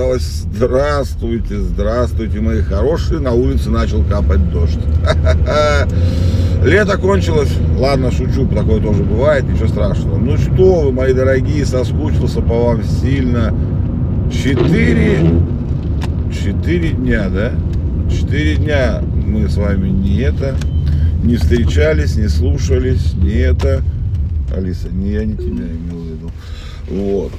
оказалось, 0.00 0.46
здравствуйте, 0.54 1.60
здравствуйте, 1.60 2.40
мои 2.40 2.62
хорошие, 2.62 3.20
на 3.20 3.32
улице 3.32 3.68
начал 3.68 4.02
капать 4.02 4.50
дождь. 4.50 4.78
Лето 6.64 6.96
кончилось, 6.96 7.52
ладно, 7.78 8.10
шучу, 8.10 8.46
такое 8.48 8.80
тоже 8.80 9.02
бывает, 9.02 9.44
ничего 9.44 9.68
страшного. 9.68 10.16
Ну 10.16 10.38
что 10.38 10.80
вы, 10.80 10.92
мои 10.92 11.12
дорогие, 11.12 11.66
соскучился 11.66 12.40
по 12.40 12.64
вам 12.64 12.82
сильно. 12.82 13.54
Четыре, 14.32 15.18
четыре 16.32 16.90
дня, 16.92 17.28
да? 17.28 17.52
Четыре 18.10 18.56
дня 18.56 19.02
мы 19.02 19.48
с 19.50 19.56
вами 19.56 19.90
не 19.90 20.20
это, 20.20 20.56
не 21.22 21.36
встречались, 21.36 22.16
не 22.16 22.28
слушались, 22.28 23.12
не 23.14 23.32
это. 23.32 23.82
Алиса, 24.56 24.88
не 24.88 25.12
я 25.12 25.24
не 25.24 25.34
тебя 25.34 25.66
имел 25.66 26.00
в 26.00 26.06
виду. 26.06 26.30
Вот. 26.88 27.32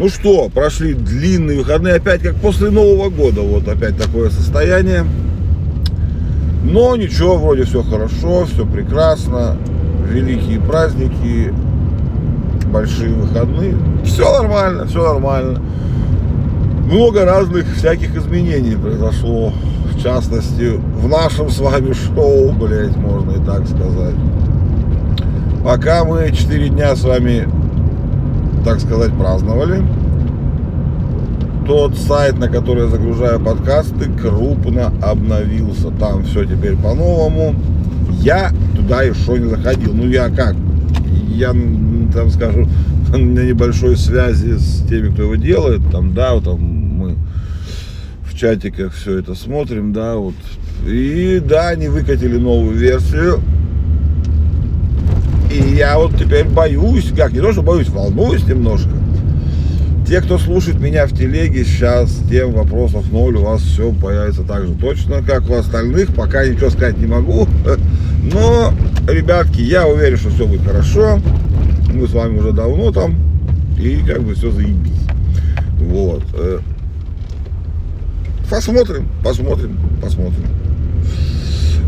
Ну 0.00 0.08
что, 0.08 0.48
прошли 0.48 0.94
длинные 0.94 1.58
выходные, 1.58 1.96
опять 1.96 2.22
как 2.22 2.34
после 2.36 2.70
Нового 2.70 3.10
года, 3.10 3.42
вот 3.42 3.68
опять 3.68 3.98
такое 3.98 4.30
состояние. 4.30 5.04
Но 6.64 6.96
ничего, 6.96 7.36
вроде 7.36 7.64
все 7.64 7.82
хорошо, 7.82 8.46
все 8.46 8.64
прекрасно, 8.64 9.58
великие 10.08 10.58
праздники, 10.58 11.52
большие 12.72 13.12
выходные, 13.12 13.76
все 14.02 14.24
нормально, 14.40 14.86
все 14.86 15.04
нормально. 15.04 15.60
Много 16.86 17.26
разных 17.26 17.66
всяких 17.76 18.16
изменений 18.16 18.76
произошло, 18.76 19.52
в 19.92 20.02
частности, 20.02 20.80
в 20.96 21.08
нашем 21.08 21.50
с 21.50 21.58
вами 21.58 21.92
шоу, 21.92 22.52
блять, 22.52 22.96
можно 22.96 23.32
и 23.32 23.44
так 23.44 23.66
сказать. 23.66 24.14
Пока 25.62 26.04
мы 26.04 26.32
4 26.32 26.70
дня 26.70 26.96
с 26.96 27.04
вами 27.04 27.46
так 28.64 28.80
сказать, 28.80 29.12
праздновали. 29.16 29.82
Тот 31.70 31.96
сайт, 31.96 32.36
на 32.36 32.48
который 32.48 32.82
я 32.82 32.88
загружаю 32.88 33.38
подкасты, 33.38 34.10
крупно 34.20 34.92
обновился. 35.00 35.92
Там 36.00 36.24
все 36.24 36.44
теперь 36.44 36.74
по-новому. 36.74 37.54
Я 38.22 38.50
туда 38.74 39.02
еще 39.02 39.38
не 39.38 39.48
заходил. 39.48 39.94
Ну, 39.94 40.08
я 40.08 40.30
как? 40.30 40.56
Я, 41.28 41.52
там 42.12 42.28
скажу, 42.30 42.66
на 43.16 43.46
небольшой 43.46 43.96
связи 43.96 44.56
с 44.58 44.84
теми, 44.88 45.10
кто 45.10 45.22
его 45.22 45.36
делает. 45.36 45.82
Там, 45.92 46.12
да, 46.12 46.34
вот 46.34 46.42
там 46.42 46.60
мы 46.60 47.14
в 48.24 48.36
чатиках 48.36 48.92
все 48.92 49.20
это 49.20 49.36
смотрим, 49.36 49.92
да, 49.92 50.16
вот. 50.16 50.34
И 50.88 51.40
да, 51.40 51.68
они 51.68 51.86
выкатили 51.86 52.36
новую 52.36 52.76
версию 52.76 53.40
и 55.52 55.74
я 55.74 55.98
вот 55.98 56.16
теперь 56.16 56.46
боюсь, 56.46 57.12
как 57.16 57.32
не 57.32 57.40
то, 57.40 57.52
что 57.52 57.62
боюсь, 57.62 57.88
волнуюсь 57.88 58.44
немножко. 58.46 58.90
Те, 60.10 60.20
кто 60.20 60.38
слушает 60.38 60.80
меня 60.80 61.06
в 61.06 61.12
телеге, 61.12 61.64
сейчас 61.64 62.10
тем 62.28 62.50
вопросов 62.50 63.12
ноль, 63.12 63.36
у 63.36 63.44
вас 63.44 63.62
все 63.62 63.92
появится 63.92 64.42
так 64.42 64.66
же 64.66 64.74
точно, 64.74 65.22
как 65.22 65.48
у 65.48 65.54
остальных. 65.54 66.12
Пока 66.16 66.44
ничего 66.44 66.68
сказать 66.68 66.98
не 66.98 67.06
могу. 67.06 67.46
Но, 68.34 68.74
ребятки, 69.06 69.60
я 69.60 69.86
уверен, 69.86 70.16
что 70.16 70.30
все 70.30 70.48
будет 70.48 70.66
хорошо. 70.66 71.20
Мы 71.94 72.08
с 72.08 72.12
вами 72.12 72.40
уже 72.40 72.50
давно 72.50 72.90
там. 72.90 73.14
И 73.78 74.02
как 74.04 74.24
бы 74.24 74.34
все 74.34 74.50
заебись. 74.50 75.00
Вот. 75.78 76.24
Э, 76.34 76.58
посмотрим, 78.50 79.06
посмотрим, 79.22 79.78
посмотрим. 80.02 80.48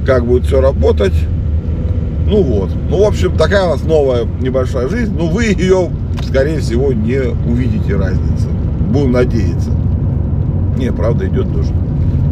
Как 0.07 0.25
будет 0.25 0.47
все 0.47 0.61
работать. 0.61 1.15
Ну 2.29 2.41
вот. 2.41 2.71
Ну, 2.89 3.03
в 3.03 3.09
общем, 3.09 3.37
такая 3.37 3.65
у 3.65 3.71
нас 3.71 3.83
новая 3.83 4.27
небольшая 4.41 4.89
жизнь. 4.89 5.13
Но 5.13 5.27
вы 5.27 5.47
ее, 5.47 5.91
скорее 6.33 6.61
всего, 6.61 6.95
не 6.95 7.21
увидите 7.47 7.95
разницы. 7.95 8.49
Будем 8.91 9.13
надеяться. 9.13 9.71
Не, 10.79 10.91
правда, 10.91 11.29
идет 11.29 11.53
дождь. 11.53 11.73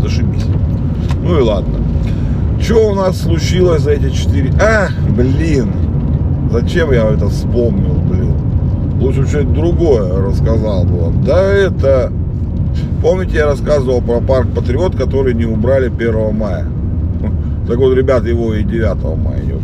Зашибись. 0.01 0.47
Ну 1.23 1.39
и 1.39 1.43
ладно. 1.43 1.75
Что 2.63 2.93
у 2.93 2.95
нас 2.95 3.21
случилось 3.21 3.83
за 3.83 3.91
эти 3.91 4.09
четыре... 4.11 4.53
А, 4.59 4.89
блин. 5.15 5.71
Зачем 6.51 6.93
я 6.93 7.11
это 7.11 7.29
вспомнил, 7.29 7.95
блин? 8.09 8.33
Лучше 9.01 9.27
что-нибудь 9.27 9.55
другое 9.55 10.27
рассказал 10.27 10.85
бы 10.85 10.99
вам. 10.99 11.23
Да 11.23 11.53
это... 11.53 12.11
Помните, 13.03 13.37
я 13.37 13.47
рассказывал 13.47 14.01
про 14.01 14.21
парк 14.21 14.49
Патриот, 14.55 14.97
который 14.97 15.35
не 15.35 15.45
убрали 15.45 15.89
1 15.89 16.35
мая? 16.35 16.65
Так 17.69 17.77
вот, 17.77 17.95
ребят, 17.95 18.25
его 18.25 18.55
и 18.55 18.63
9 18.63 19.19
мая 19.23 19.43
не. 19.43 19.60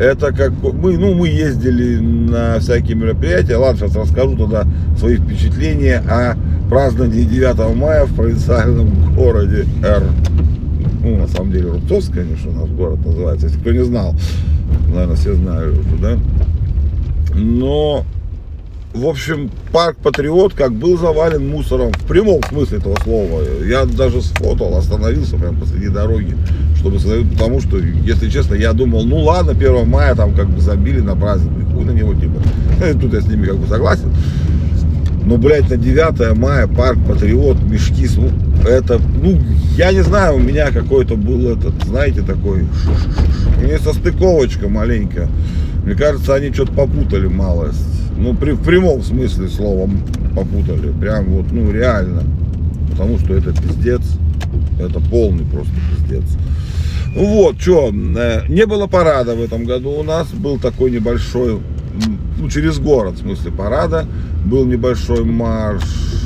Это 0.00 0.32
как 0.32 0.52
мы, 0.62 0.96
ну, 0.96 1.12
мы 1.14 1.28
ездили 1.28 1.98
на 1.98 2.58
всякие 2.58 2.96
мероприятия. 2.96 3.56
Ладно, 3.56 3.80
сейчас 3.86 3.96
расскажу 3.96 4.34
тогда 4.34 4.66
свои 4.96 5.18
впечатления 5.18 6.02
о 6.08 6.36
праздновании 6.70 7.24
9 7.24 7.76
мая 7.76 8.06
в 8.06 8.14
провинциальном 8.14 9.14
городе 9.14 9.66
Р. 9.84 10.04
Ну, 11.04 11.18
на 11.18 11.28
самом 11.28 11.52
деле, 11.52 11.72
Рубцовск, 11.72 12.14
конечно, 12.14 12.50
наш 12.50 12.70
город 12.70 13.04
называется. 13.04 13.48
Если 13.48 13.60
кто 13.60 13.72
не 13.72 13.84
знал, 13.84 14.14
наверное, 14.88 15.16
все 15.16 15.34
знают 15.34 15.78
уже, 15.78 15.96
да? 16.00 16.18
Но 17.34 18.06
в 18.92 19.06
общем, 19.06 19.50
парк 19.72 19.96
Патриот 20.02 20.54
как 20.54 20.72
был 20.72 20.98
завален 20.98 21.48
мусором 21.48 21.92
в 21.92 22.06
прямом 22.06 22.42
смысле 22.42 22.78
этого 22.78 22.96
слова. 23.02 23.42
Я 23.64 23.84
даже 23.84 24.20
сфотал, 24.20 24.76
остановился 24.76 25.36
прямо 25.36 25.60
посреди 25.60 25.88
дороги, 25.88 26.36
чтобы 26.76 26.98
потому 26.98 27.60
что, 27.60 27.78
если 27.78 28.28
честно, 28.28 28.54
я 28.54 28.72
думал, 28.72 29.04
ну 29.04 29.18
ладно, 29.18 29.52
1 29.52 29.88
мая 29.88 30.14
там 30.14 30.34
как 30.34 30.48
бы 30.50 30.60
забили 30.60 31.00
на 31.00 31.14
праздник, 31.14 31.52
хуй 31.72 31.84
на 31.84 31.92
него 31.92 32.14
типа. 32.14 32.42
Тут 33.00 33.14
я 33.14 33.20
с 33.20 33.26
ними 33.26 33.46
как 33.46 33.58
бы 33.58 33.68
согласен. 33.68 34.12
Но, 35.24 35.36
блядь, 35.36 35.70
на 35.70 35.76
9 35.76 36.36
мая 36.36 36.66
парк 36.66 36.98
Патриот, 37.06 37.62
мешки, 37.62 38.08
ну, 38.16 38.30
это, 38.66 39.00
ну, 39.22 39.38
я 39.76 39.92
не 39.92 40.02
знаю, 40.02 40.36
у 40.36 40.40
меня 40.40 40.72
какой-то 40.72 41.14
был 41.14 41.48
этот, 41.48 41.74
знаете, 41.86 42.22
такой, 42.22 42.64
не 43.62 43.78
состыковочка 43.78 44.68
маленькая. 44.68 45.28
Мне 45.84 45.94
кажется, 45.94 46.34
они 46.34 46.52
что-то 46.52 46.72
попутали 46.72 47.28
малость. 47.28 47.99
Ну, 48.20 48.34
при, 48.34 48.52
в 48.52 48.62
прямом 48.62 49.02
смысле 49.02 49.48
слова 49.48 49.88
попутали. 50.36 50.92
Прям 51.00 51.24
вот, 51.30 51.46
ну, 51.52 51.72
реально. 51.72 52.22
Потому 52.90 53.18
что 53.18 53.34
это 53.34 53.52
пиздец. 53.52 54.02
Это 54.78 55.00
полный 55.00 55.44
просто 55.44 55.72
пиздец. 55.90 56.24
Ну 57.16 57.24
вот, 57.24 57.60
что, 57.60 57.90
э, 57.90 58.42
не 58.48 58.66
было 58.66 58.86
парада 58.86 59.34
в 59.34 59.42
этом 59.42 59.64
году 59.64 59.90
у 59.90 60.02
нас. 60.02 60.28
Был 60.32 60.58
такой 60.58 60.90
небольшой, 60.90 61.60
ну, 62.38 62.50
через 62.50 62.78
город, 62.78 63.14
в 63.14 63.20
смысле 63.20 63.52
парада. 63.52 64.04
Был 64.44 64.66
небольшой 64.66 65.24
марш 65.24 65.82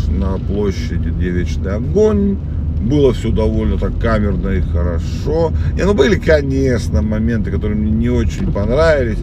на 0.08 0.36
площади 0.38 1.10
Девичный 1.10 1.76
огонь. 1.76 2.36
Было 2.80 3.14
все 3.14 3.30
довольно 3.30 3.78
так 3.78 3.98
камерно 4.00 4.48
и 4.48 4.60
хорошо. 4.60 5.52
Не, 5.76 5.84
ну, 5.84 5.94
были, 5.94 6.16
конечно, 6.16 7.02
моменты, 7.02 7.52
которые 7.52 7.78
мне 7.78 7.92
не 7.92 8.10
очень 8.10 8.52
понравились 8.52 9.18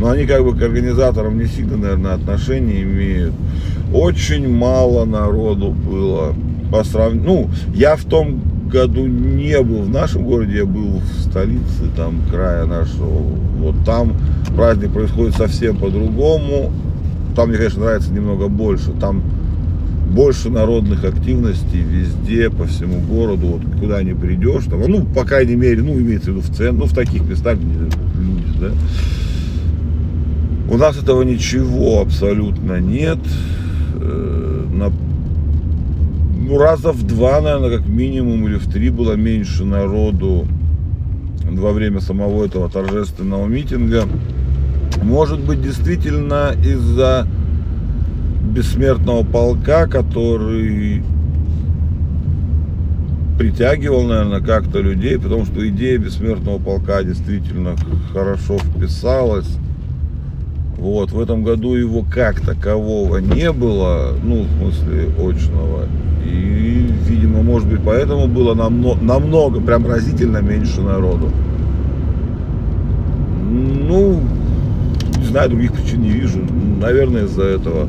но 0.00 0.08
они 0.08 0.24
как 0.24 0.42
бы 0.42 0.56
к 0.56 0.62
организаторам 0.62 1.38
не 1.38 1.46
сильно, 1.46 1.76
наверное, 1.76 2.14
отношения 2.14 2.82
имеют. 2.82 3.34
Очень 3.92 4.48
мало 4.48 5.04
народу 5.04 5.72
было 5.72 6.34
по 6.72 6.82
сравнению. 6.84 7.26
Ну, 7.26 7.50
я 7.74 7.96
в 7.96 8.04
том 8.04 8.40
году 8.72 9.06
не 9.06 9.60
был 9.60 9.82
в 9.82 9.90
нашем 9.90 10.24
городе, 10.24 10.58
я 10.58 10.64
был 10.64 11.00
в 11.00 11.20
столице 11.20 11.90
там 11.96 12.22
края 12.30 12.64
нашего. 12.64 13.08
Вот 13.58 13.84
там 13.84 14.14
праздник 14.56 14.90
происходит 14.92 15.34
совсем 15.34 15.76
по-другому. 15.76 16.72
Там 17.36 17.50
мне, 17.50 17.58
конечно, 17.58 17.82
нравится 17.82 18.10
немного 18.10 18.48
больше. 18.48 18.92
Там 18.92 19.22
больше 20.08 20.48
народных 20.48 21.04
активностей 21.04 21.82
везде, 21.82 22.48
по 22.48 22.64
всему 22.64 23.00
городу, 23.00 23.46
вот 23.46 23.62
куда 23.78 24.02
не 24.02 24.14
придешь, 24.14 24.64
там, 24.64 24.80
ну, 24.88 25.04
по 25.04 25.24
крайней 25.24 25.54
мере, 25.54 25.82
ну, 25.82 25.92
имеется 25.92 26.32
в 26.32 26.34
виду 26.34 26.40
в 26.40 26.48
центр, 26.48 26.80
ну, 26.80 26.86
в 26.86 26.94
таких 26.94 27.22
местах, 27.22 27.58
где 27.58 27.96
люди, 28.18 28.60
да, 28.60 28.70
у 30.70 30.76
нас 30.76 30.96
этого 30.96 31.22
ничего 31.22 32.00
абсолютно 32.00 32.78
нет. 32.78 33.18
Э, 33.96 34.66
на, 34.72 34.92
ну, 36.38 36.58
раза 36.58 36.92
в 36.92 37.02
два, 37.02 37.40
наверное, 37.40 37.78
как 37.78 37.88
минимум, 37.88 38.46
или 38.46 38.54
в 38.54 38.70
три 38.70 38.90
было 38.90 39.14
меньше 39.14 39.64
народу 39.64 40.46
во 41.44 41.72
время 41.72 42.00
самого 42.00 42.44
этого 42.44 42.70
торжественного 42.70 43.46
митинга. 43.46 44.04
Может 45.02 45.40
быть, 45.40 45.60
действительно 45.60 46.52
из-за 46.64 47.26
бессмертного 48.54 49.24
полка, 49.24 49.88
который 49.88 51.02
притягивал, 53.38 54.04
наверное, 54.04 54.40
как-то 54.40 54.80
людей, 54.80 55.18
потому 55.18 55.46
что 55.46 55.66
идея 55.68 55.98
бессмертного 55.98 56.58
полка 56.58 57.02
действительно 57.02 57.74
хорошо 58.12 58.58
вписалась 58.58 59.48
вот, 60.80 61.12
в 61.12 61.20
этом 61.20 61.44
году 61.44 61.74
его 61.74 62.02
как 62.10 62.40
такового 62.40 63.18
не 63.18 63.52
было, 63.52 64.14
ну, 64.22 64.44
в 64.44 64.48
смысле, 64.56 65.10
очного. 65.18 65.84
И, 66.24 66.90
видимо, 67.06 67.42
может 67.42 67.68
быть, 67.68 67.80
поэтому 67.84 68.28
было 68.28 68.54
намного, 68.54 68.98
намного 69.04 69.60
прям 69.60 69.86
разительно 69.86 70.38
меньше 70.38 70.80
народу. 70.80 71.30
Ну, 73.50 74.22
не 75.18 75.24
знаю, 75.26 75.50
других 75.50 75.74
причин 75.74 76.00
не 76.00 76.12
вижу. 76.12 76.40
Наверное, 76.80 77.24
из-за 77.24 77.42
этого. 77.42 77.86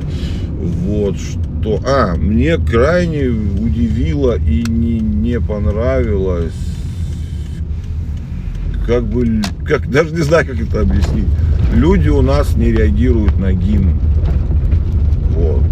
Вот. 0.85 1.15
что... 1.15 1.79
А, 1.85 2.15
мне 2.17 2.57
крайне 2.57 3.27
удивило 3.29 4.37
и 4.37 4.63
не, 4.69 4.99
не 4.99 5.39
понравилось 5.39 6.51
как 8.85 9.05
бы, 9.05 9.41
как, 9.65 9.89
даже 9.89 10.13
не 10.13 10.21
знаю, 10.23 10.45
как 10.45 10.59
это 10.59 10.81
объяснить. 10.81 11.27
Люди 11.71 12.09
у 12.09 12.21
нас 12.21 12.55
не 12.55 12.71
реагируют 12.71 13.39
на 13.39 13.53
гимн. 13.53 13.99
Вот. 15.35 15.63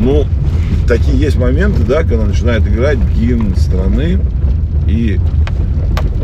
Ну, 0.00 0.26
такие 0.86 1.18
есть 1.18 1.36
моменты, 1.36 1.82
да, 1.86 2.02
когда 2.02 2.24
начинает 2.24 2.66
играть 2.66 2.98
гимн 3.16 3.56
страны, 3.56 4.18
и 4.86 5.18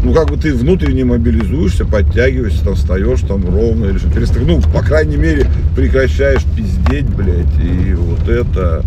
ну, 0.03 0.15
как 0.15 0.29
бы 0.29 0.37
ты 0.37 0.55
внутренне 0.55 1.05
мобилизуешься, 1.05 1.85
подтягиваешься, 1.85 2.65
там 2.65 2.75
встаешь 2.75 3.21
там 3.21 3.45
ровно, 3.45 3.87
или 3.87 3.99
что 3.99 4.11
перестаешь, 4.11 4.47
ну, 4.47 4.61
по 4.73 4.83
крайней 4.83 5.17
мере, 5.17 5.47
прекращаешь 5.77 6.45
пиздеть, 6.57 7.09
блядь, 7.09 7.47
и 7.63 7.95
вот 7.95 8.29
это, 8.29 8.83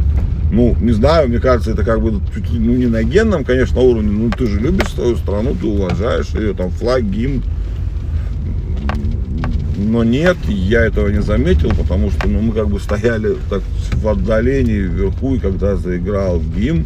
ну, 0.52 0.76
не 0.80 0.92
знаю, 0.92 1.30
мне 1.30 1.40
кажется, 1.40 1.72
это 1.72 1.84
как 1.84 2.02
бы 2.02 2.12
ну, 2.12 2.76
не 2.76 2.88
на 2.88 3.04
генном, 3.04 3.44
конечно, 3.44 3.80
уровне, 3.80 4.10
ну, 4.10 4.30
ты 4.32 4.48
же 4.48 4.60
любишь 4.60 4.90
свою 4.90 5.16
страну, 5.18 5.56
ты 5.60 5.68
уважаешь 5.68 6.30
ее, 6.30 6.54
там, 6.54 6.72
флаг, 6.72 7.04
гимн, 7.04 7.44
но 9.94 10.04
нет, 10.04 10.38
я 10.48 10.82
этого 10.82 11.10
не 11.10 11.22
заметил, 11.22 11.70
потому 11.70 12.10
что 12.10 12.28
ну, 12.28 12.42
мы 12.42 12.52
как 12.52 12.68
бы 12.68 12.80
стояли 12.80 13.38
так 13.48 13.62
в 13.92 14.08
отдалении 14.08 14.80
вверху, 14.80 15.36
и 15.36 15.40
когда 15.40 15.76
заиграл 15.76 16.40
гимн, 16.40 16.84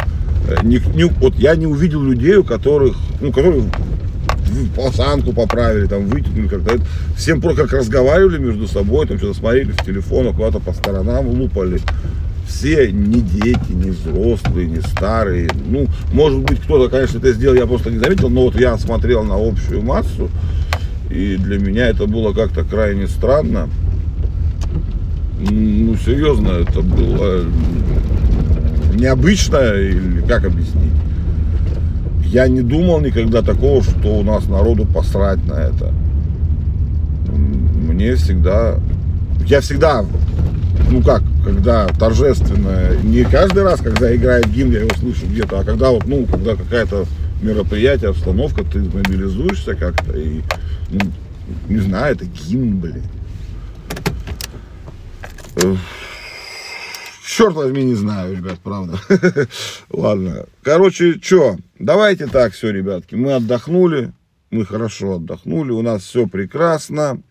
э, 0.50 0.57
не, 0.63 0.81
не, 0.94 1.06
вот 1.06 1.36
я 1.36 1.56
не 1.56 1.68
увидел 1.68 2.04
людей, 2.04 2.36
у 2.36 2.44
которых, 2.44 2.98
ну, 3.21 3.31
которые 3.31 3.63
осанку 4.86 5.31
поправили, 5.31 5.88
там 5.88 6.07
вытянули 6.07 6.50
как-то. 6.50 6.81
Всем 7.15 7.39
просто 7.39 7.63
как 7.63 7.80
разговаривали 7.80 8.39
между 8.39 8.68
собой, 8.68 9.07
там 9.07 9.18
что-то 9.19 9.36
смотрели 9.36 9.71
в 9.71 9.86
телефонах, 9.86 10.36
куда-то 10.36 10.59
по 10.59 10.74
сторонам 10.74 11.30
лупали. 11.30 11.80
Все 12.45 12.92
не 12.92 13.21
дети, 13.21 13.71
не 13.71 13.92
взрослые, 13.92 14.68
не 14.68 14.81
старые. 14.81 15.50
Ну, 15.69 15.88
может 16.12 16.39
быть, 16.39 16.59
кто-то, 16.59 16.89
конечно, 16.89 17.19
это 17.19 17.31
сделал, 17.31 17.56
я 17.56 17.68
просто 17.68 17.89
не 17.89 18.00
заметил, 18.00 18.30
но 18.30 18.42
вот 18.42 18.59
я 18.59 18.77
смотрел 18.77 19.24
на 19.24 19.36
общую 19.36 19.81
массу, 19.81 20.30
и 21.09 21.38
для 21.38 21.59
меня 21.59 21.88
это 21.88 22.07
было 22.07 22.33
как-то 22.33 22.63
крайне 22.63 23.07
странно. 23.07 23.69
Ну, 25.39 25.95
серьезно, 25.98 26.50
это 26.50 26.81
было 26.81 27.45
необычно, 28.94 29.57
или 29.57 30.21
как 30.21 30.45
объяснить? 30.45 30.92
Я 32.24 32.48
не 32.48 32.62
думал 32.62 33.00
никогда 33.00 33.42
такого, 33.42 33.81
что 33.83 34.18
у 34.18 34.24
нас 34.24 34.48
народу 34.48 34.86
посрать 34.86 35.45
на 35.48 35.54
это. 35.54 35.94
Мне 37.31 38.15
всегда... 38.15 38.75
Я 39.45 39.62
всегда, 39.62 40.04
ну 40.92 41.01
как, 41.01 41.21
когда 41.45 41.88
торжественно, 41.88 42.98
не 43.01 43.24
каждый 43.24 43.63
раз, 43.63 43.80
когда 43.80 44.13
играет 44.13 44.50
гимн, 44.50 44.71
я 44.71 44.80
его 44.81 44.89
слышу 45.00 45.25
где-то, 45.25 45.62
а 45.62 45.63
когда 45.63 45.92
вот, 45.92 46.06
ну, 46.06 46.25
когда 46.25 46.56
какая-то 46.56 47.06
мероприятие, 47.42 48.10
обстановка, 48.10 48.63
ты 48.63 48.80
мобилизуешься 48.80 49.75
как-то 49.75 50.18
и, 50.18 50.42
ну, 50.89 51.00
не 51.68 51.80
знаю, 51.80 52.16
это 52.16 52.25
гимн, 52.25 52.80
блин. 52.80 53.04
Черт 57.25 57.54
возьми, 57.54 57.84
не 57.84 57.95
знаю, 57.95 58.36
ребят, 58.36 58.60
правда. 58.63 59.00
Ладно. 59.89 60.45
Короче, 60.63 61.19
что, 61.22 61.57
давайте 61.78 62.25
так 62.25 62.54
все, 62.54 62.72
ребятки. 62.72 63.16
Мы 63.16 63.34
отдохнули, 63.34 64.12
мы 64.50 64.66
хорошо 64.66 65.18
отдохнули, 65.18 65.72
у 65.72 65.81
нас 65.81 66.04
все 66.04 66.25
прекрасно. 66.25 67.22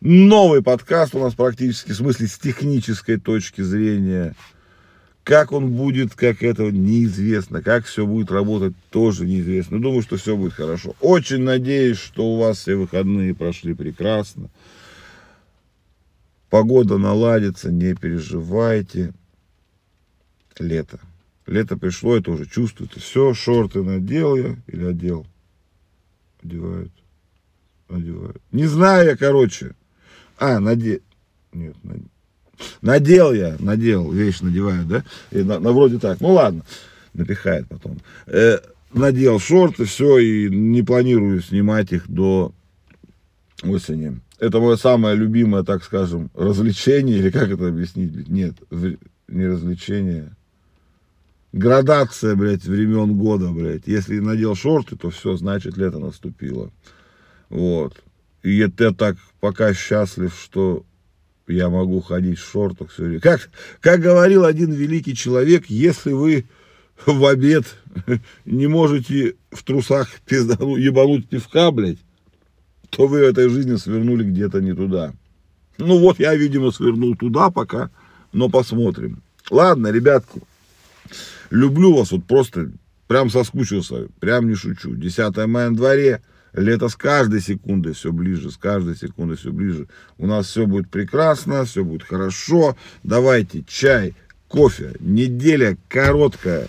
Новый 0.00 0.62
подкаст 0.62 1.14
у 1.14 1.18
нас 1.18 1.34
практически, 1.34 1.90
в 1.90 1.96
смысле, 1.96 2.28
с 2.28 2.38
технической 2.38 3.18
точки 3.18 3.62
зрения. 3.62 4.34
Как 5.28 5.52
он 5.52 5.72
будет, 5.72 6.14
как 6.14 6.42
это 6.42 6.72
неизвестно. 6.72 7.62
Как 7.62 7.84
все 7.84 8.06
будет 8.06 8.30
работать, 8.30 8.72
тоже 8.88 9.26
неизвестно. 9.26 9.78
Думаю, 9.78 10.00
что 10.00 10.16
все 10.16 10.34
будет 10.34 10.54
хорошо. 10.54 10.96
Очень 11.02 11.42
надеюсь, 11.42 11.98
что 11.98 12.32
у 12.32 12.38
вас 12.38 12.60
все 12.60 12.76
выходные 12.76 13.34
прошли 13.34 13.74
прекрасно. 13.74 14.48
Погода 16.48 16.96
наладится, 16.96 17.70
не 17.70 17.94
переживайте. 17.94 19.12
Лето. 20.58 20.98
Лето 21.46 21.76
пришло, 21.76 22.16
это 22.16 22.30
уже 22.30 22.46
чувствуется. 22.46 22.98
Все, 22.98 23.34
шорты 23.34 23.82
надел 23.82 24.34
я 24.34 24.56
или 24.66 24.84
одел? 24.86 25.26
Одевают. 26.42 26.92
Одевают. 27.90 28.40
Не 28.50 28.64
знаю 28.64 29.10
я, 29.10 29.16
короче. 29.18 29.74
А, 30.38 30.58
надел. 30.58 31.00
Нет, 31.52 31.76
надел. 31.84 32.08
Надел 32.82 33.32
я, 33.32 33.56
надел, 33.58 34.10
вещь 34.10 34.40
надеваю, 34.40 34.84
да? 34.84 35.04
И 35.30 35.42
на, 35.42 35.58
на 35.58 35.72
вроде 35.72 35.98
так. 35.98 36.20
Ну 36.20 36.32
ладно, 36.32 36.62
напихает 37.14 37.66
потом. 37.68 37.98
Э, 38.26 38.58
надел 38.92 39.38
шорты, 39.38 39.84
все, 39.84 40.18
и 40.18 40.50
не 40.50 40.82
планирую 40.82 41.40
снимать 41.40 41.92
их 41.92 42.08
до 42.08 42.52
осени. 43.62 44.20
Это 44.38 44.60
мое 44.60 44.76
самое 44.76 45.16
любимое, 45.16 45.64
так 45.64 45.82
скажем, 45.82 46.30
развлечение, 46.34 47.18
или 47.18 47.30
как 47.30 47.50
это 47.50 47.68
объяснить? 47.68 48.28
Нет, 48.28 48.54
не 49.26 49.46
развлечение. 49.46 50.32
Градация, 51.52 52.36
блядь, 52.36 52.64
времен 52.64 53.16
года, 53.16 53.50
блядь. 53.50 53.86
Если 53.86 54.20
надел 54.20 54.54
шорты, 54.54 54.96
то 54.96 55.10
все, 55.10 55.36
значит, 55.36 55.76
лето 55.76 55.98
наступило. 55.98 56.70
Вот. 57.48 58.00
И 58.42 58.56
я 58.56 58.68
так 58.68 59.16
пока 59.40 59.74
счастлив, 59.74 60.32
что 60.40 60.84
я 61.48 61.68
могу 61.68 62.00
ходить 62.00 62.38
в 62.38 62.50
шортах 62.50 62.90
все 62.90 63.04
время. 63.04 63.20
Как, 63.20 63.50
как 63.80 64.00
говорил 64.00 64.44
один 64.44 64.72
великий 64.72 65.14
человек, 65.14 65.66
если 65.68 66.12
вы 66.12 66.44
в 67.06 67.24
обед 67.24 67.64
не 68.44 68.66
можете 68.66 69.36
в 69.50 69.62
трусах 69.62 70.08
пиздану, 70.26 70.76
ебануть 70.76 71.28
пивка, 71.28 71.70
блядь, 71.70 71.98
то 72.90 73.06
вы 73.06 73.20
в 73.20 73.28
этой 73.28 73.48
жизни 73.48 73.76
свернули 73.76 74.24
где-то 74.24 74.60
не 74.60 74.74
туда. 74.74 75.12
Ну 75.78 75.98
вот 75.98 76.18
я, 76.18 76.34
видимо, 76.34 76.70
свернул 76.70 77.16
туда 77.16 77.50
пока, 77.50 77.90
но 78.32 78.48
посмотрим. 78.48 79.22
Ладно, 79.50 79.88
ребятки, 79.88 80.40
люблю 81.50 81.94
вас, 81.94 82.10
вот 82.10 82.24
просто 82.24 82.70
прям 83.06 83.30
соскучился, 83.30 84.08
прям 84.20 84.48
не 84.48 84.54
шучу. 84.54 84.94
10 84.94 85.36
мая 85.46 85.70
на 85.70 85.76
дворе, 85.76 86.20
Лето 86.52 86.88
с 86.88 86.96
каждой 86.96 87.40
секундой 87.40 87.92
все 87.92 88.12
ближе, 88.12 88.50
с 88.50 88.56
каждой 88.56 88.96
секундой 88.96 89.36
все 89.36 89.52
ближе. 89.52 89.86
У 90.16 90.26
нас 90.26 90.46
все 90.46 90.66
будет 90.66 90.88
прекрасно, 90.90 91.64
все 91.64 91.84
будет 91.84 92.02
хорошо. 92.02 92.76
Давайте 93.02 93.64
чай, 93.66 94.14
кофе. 94.48 94.94
Неделя 95.00 95.76
короткая, 95.88 96.68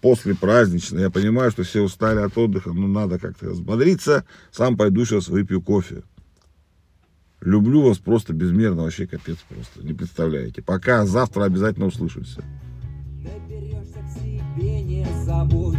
после 0.00 0.34
праздничная. 0.34 1.02
Я 1.02 1.10
понимаю, 1.10 1.50
что 1.50 1.62
все 1.62 1.82
устали 1.82 2.20
от 2.20 2.36
отдыха, 2.36 2.72
но 2.72 2.86
надо 2.86 3.18
как-то 3.18 3.50
взбодриться. 3.50 4.24
Сам 4.50 4.76
пойду 4.76 5.04
сейчас 5.04 5.28
выпью 5.28 5.60
кофе. 5.60 6.02
Люблю 7.40 7.82
вас 7.82 7.98
просто 7.98 8.34
безмерно, 8.34 8.82
вообще 8.82 9.06
капец 9.06 9.38
просто, 9.48 9.82
не 9.82 9.94
представляете. 9.94 10.60
Пока, 10.60 11.06
завтра 11.06 11.44
обязательно 11.44 11.86
услышимся. 11.86 12.42
Доберешься 13.22 13.98
к 14.02 14.18
себе, 14.18 14.82
не 14.82 15.06
забудь. 15.24 15.78